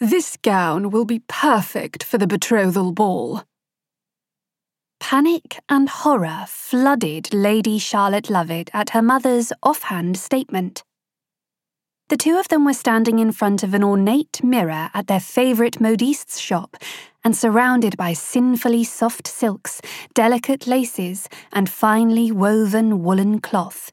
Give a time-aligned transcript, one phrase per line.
[0.00, 3.44] This gown will be perfect for the betrothal ball.
[5.00, 10.84] Panic and horror flooded Lady Charlotte Lovett at her mother's offhand statement.
[12.08, 15.80] The two of them were standing in front of an ornate mirror at their favourite
[15.80, 16.76] modiste's shop
[17.24, 19.80] and surrounded by sinfully soft silks,
[20.12, 23.90] delicate laces, and finely woven woolen cloth.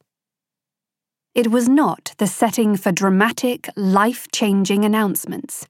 [1.34, 5.66] It was not the setting for dramatic, life changing announcements.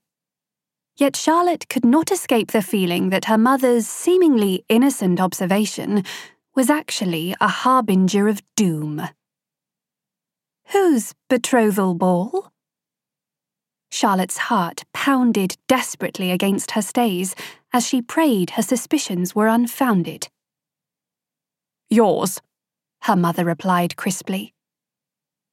[0.96, 6.04] Yet Charlotte could not escape the feeling that her mother's seemingly innocent observation
[6.56, 9.02] was actually a harbinger of doom.
[10.68, 12.52] Whose betrothal ball?
[13.92, 17.36] Charlotte's heart pounded desperately against her stays
[17.72, 20.30] as she prayed her suspicions were unfounded.
[21.90, 22.40] Yours,
[23.02, 24.54] her mother replied crisply.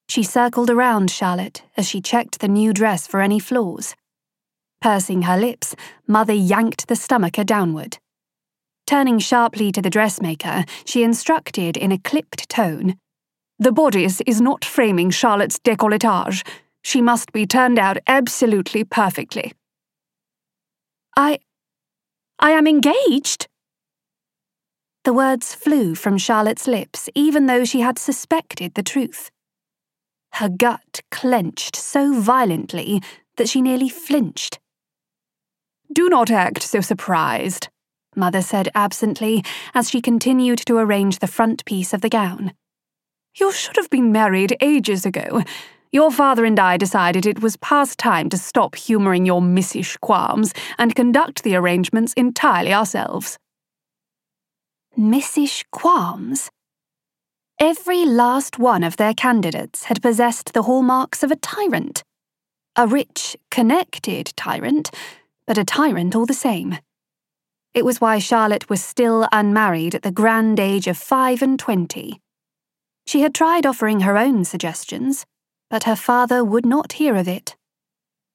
[0.09, 3.95] She circled around Charlotte as she checked the new dress for any flaws.
[4.80, 5.77] Pursing her lips,
[6.07, 7.98] Mother yanked the stomacher downward.
[8.86, 12.97] Turning sharply to the dressmaker, she instructed in a clipped tone
[13.58, 16.47] The bodice is not framing Charlotte's décolletage.
[16.83, 19.53] She must be turned out absolutely perfectly.
[21.14, 21.41] I.
[22.39, 23.48] I am engaged?
[25.05, 29.31] The words flew from Charlotte's lips, even though she had suspected the truth.
[30.34, 33.03] Her gut clenched so violently
[33.36, 34.58] that she nearly flinched.
[35.92, 37.69] Do not act so surprised,
[38.14, 42.52] Mother said absently as she continued to arrange the front piece of the gown.
[43.34, 45.42] You should have been married ages ago.
[45.92, 50.52] Your father and I decided it was past time to stop humouring your missish qualms
[50.78, 53.38] and conduct the arrangements entirely ourselves.
[54.96, 56.50] Missish qualms?
[57.58, 62.05] Every last one of their candidates had possessed the hallmarks of a tyrant.
[62.77, 64.92] A rich, connected tyrant
[65.51, 66.79] but a tyrant all the same.
[67.75, 72.20] It was why Charlotte was still unmarried at the grand age of five and twenty.
[73.05, 75.27] She had tried offering her own suggestions,
[75.69, 77.57] but her father would not hear of it.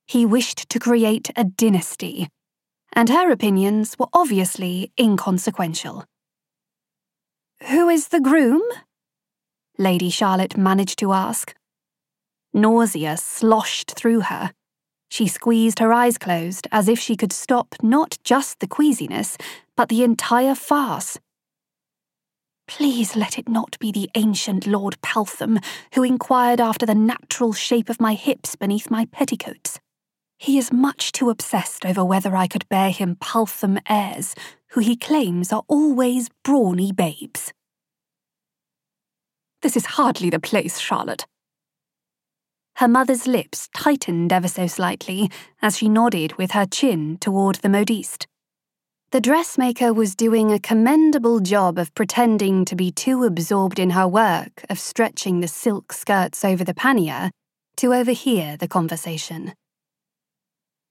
[0.06, 2.28] He wished to create a dynasty,
[2.92, 6.04] and her opinions were obviously inconsequential.
[7.70, 8.62] Who is the groom?
[9.78, 11.56] Lady Charlotte managed to ask.
[12.54, 14.52] Nausea sloshed through her.
[15.16, 19.38] She squeezed her eyes closed as if she could stop not just the queasiness,
[19.78, 21.18] but the entire farce.
[22.68, 25.62] Please let it not be the ancient Lord Peltham
[25.94, 29.80] who inquired after the natural shape of my hips beneath my petticoats.
[30.38, 34.36] He is much too obsessed over whether I could bear him Peltham heirs,
[34.72, 37.54] who he claims are always brawny babes.
[39.62, 41.26] This is hardly the place, Charlotte.
[42.76, 45.32] Her mother's lips tightened ever so slightly
[45.62, 48.28] as she nodded with her chin toward the modiste.
[49.12, 54.06] The dressmaker was doing a commendable job of pretending to be too absorbed in her
[54.06, 57.32] work of stretching the silk skirts over the pannier
[57.78, 59.54] to overhear the conversation.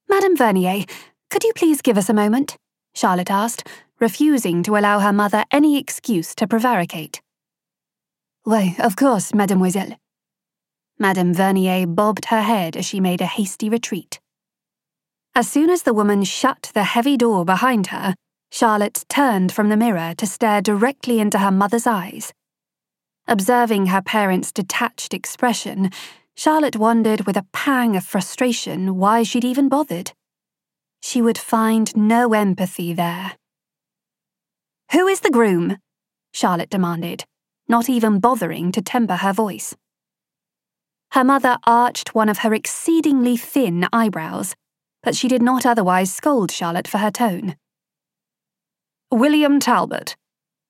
[0.08, 0.86] Madame Vernier,
[1.28, 2.56] could you please give us a moment?
[2.94, 3.68] Charlotte asked,
[4.00, 7.20] refusing to allow her mother any excuse to prevaricate.
[8.44, 9.98] Why, of course, mademoiselle.
[10.98, 14.20] Madame Vernier bobbed her head as she made a hasty retreat.
[15.34, 18.14] As soon as the woman shut the heavy door behind her,
[18.52, 22.32] Charlotte turned from the mirror to stare directly into her mother's eyes.
[23.26, 25.90] Observing her parents' detached expression,
[26.36, 30.12] Charlotte wondered with a pang of frustration why she'd even bothered.
[31.00, 33.32] She would find no empathy there.
[34.92, 35.78] Who is the groom?
[36.32, 37.24] Charlotte demanded,
[37.68, 39.74] not even bothering to temper her voice.
[41.14, 44.56] Her mother arched one of her exceedingly thin eyebrows,
[45.00, 47.54] but she did not otherwise scold Charlotte for her tone.
[49.12, 50.16] William Talbot,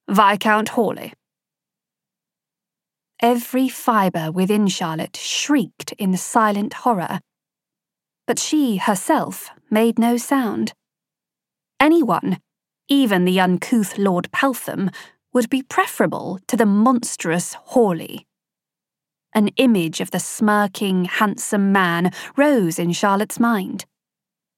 [0.06, 1.14] Viscount Hawley.
[3.20, 7.20] Every fibre within Charlotte shrieked in silent horror.
[8.26, 10.74] But she herself made no sound.
[11.80, 12.38] Anyone,
[12.86, 14.90] even the uncouth Lord Peltham,
[15.32, 18.26] would be preferable to the monstrous Hawley
[19.34, 23.84] an image of the smirking, handsome man rose in Charlotte's mind.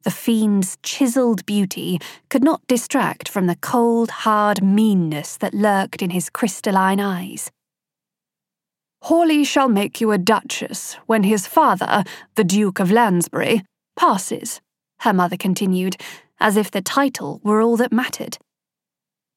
[0.05, 1.99] The fiend's chiselled beauty
[2.31, 7.51] could not distract from the cold, hard meanness that lurked in his crystalline eyes.
[9.03, 13.65] Hawley shall make you a duchess when his father, the Duke of Lansbury,
[13.97, 14.61] passes,
[15.01, 15.97] her mother continued,
[16.39, 18.39] as if the title were all that mattered.